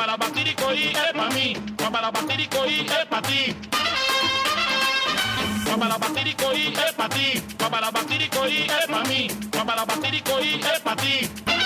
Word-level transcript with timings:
para 0.00 0.16
batirico 0.16 0.72
y 0.72 0.84
es 0.84 1.12
para 1.12 1.28
mí, 1.28 1.54
para 1.76 2.10
batirico 2.10 2.64
y 2.64 2.80
es 2.80 3.06
para 3.10 3.28
ti. 3.28 3.54
Para 5.78 5.98
batirico 5.98 6.54
y 6.54 6.68
es 6.68 6.92
para 6.96 7.14
ti, 7.14 7.42
para 7.58 7.90
batirico 7.90 8.48
y 8.48 8.62
es 8.62 8.86
para 8.86 9.04
mí, 9.04 9.28
para 9.50 9.84
batirico 9.84 10.40
y 10.40 10.54
es 10.54 10.80
para 10.80 11.02
ti. 11.02 11.59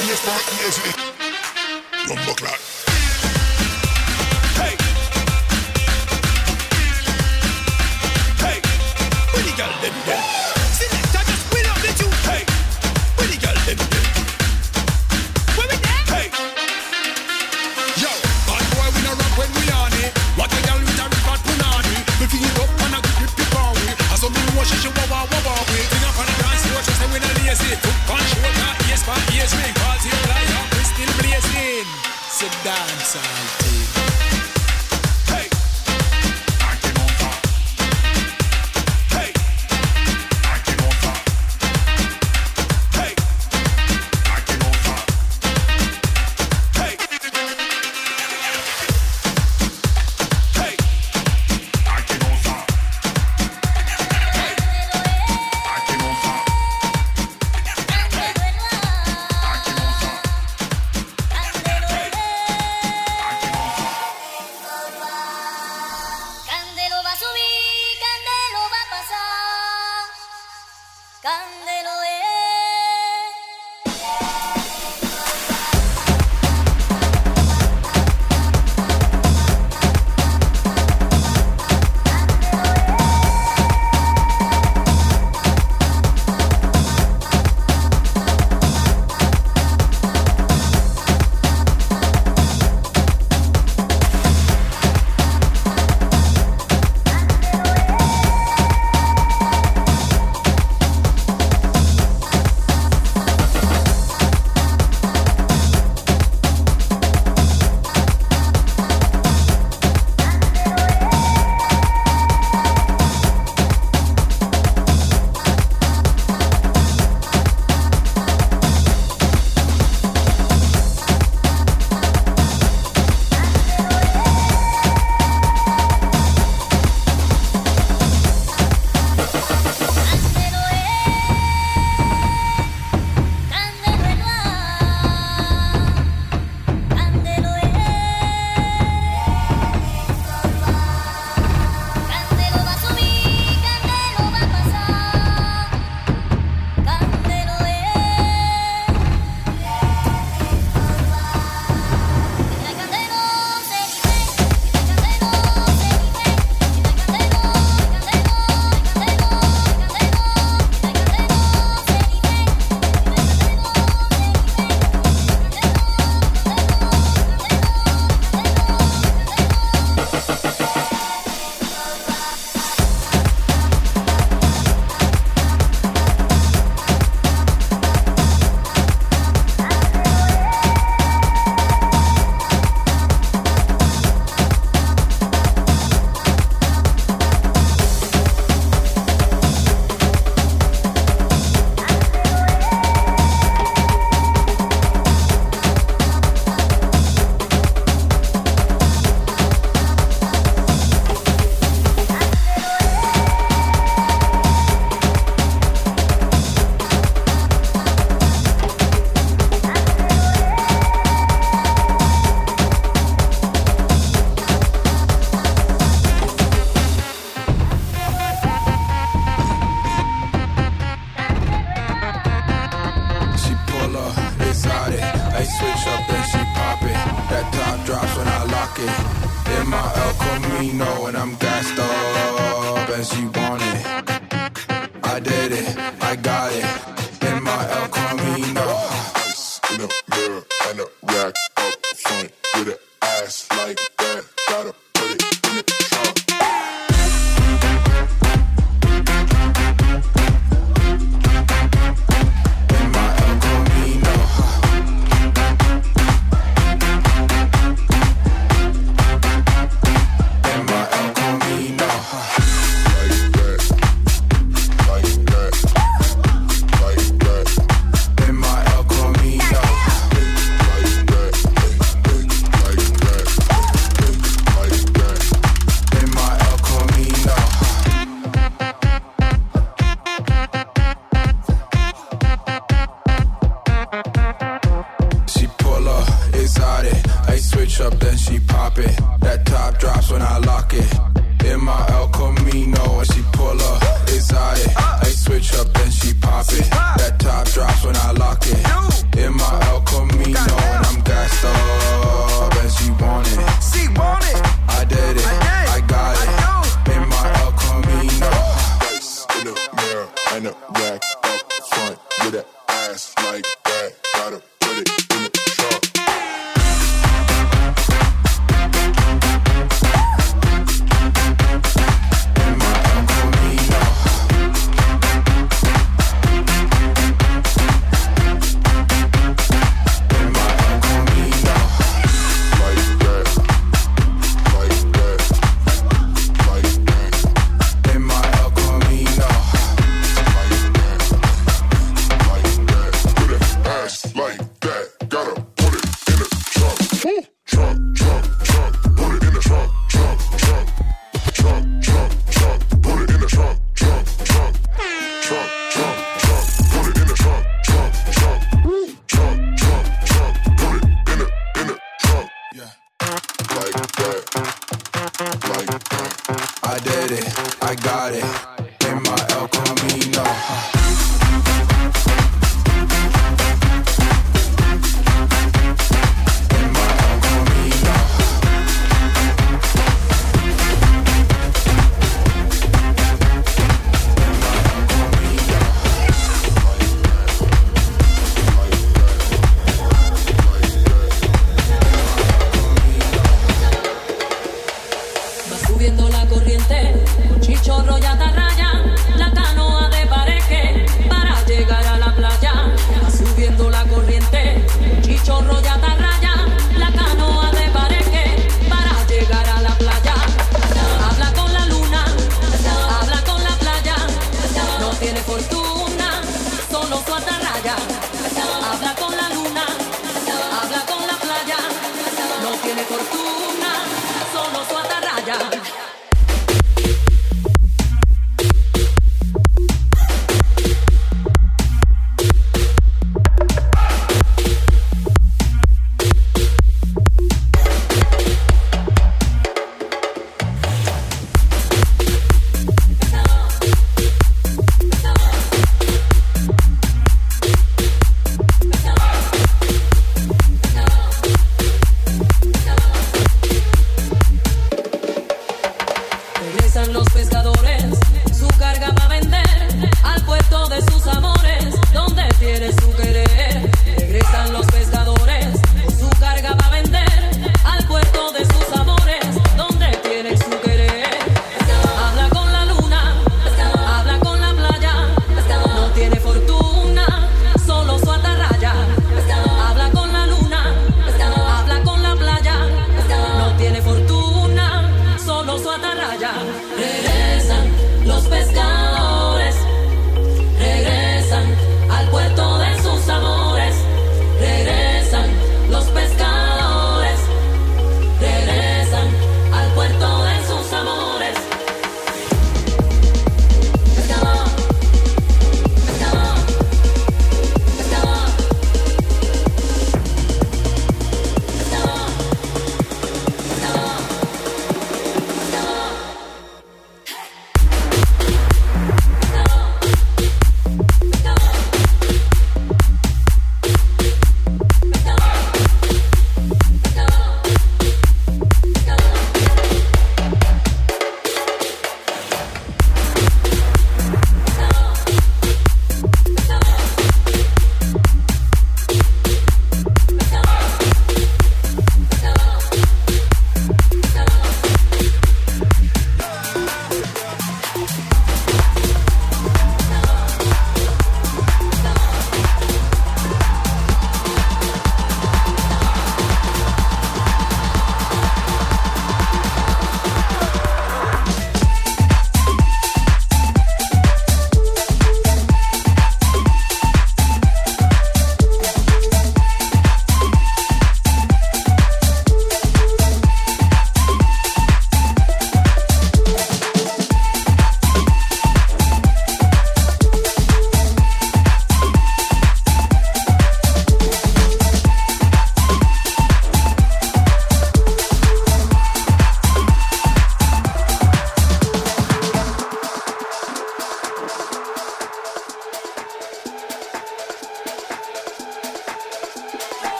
fiesta, 0.00 0.30
fiesta. 0.56 1.02
Rumble 2.08 2.34
clock. 2.34 2.79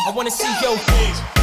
I 0.08 0.12
wanna 0.16 0.32
see 0.32 0.48
yo. 0.64 0.76
Hands. 0.76 1.41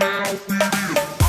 Música 0.00 1.19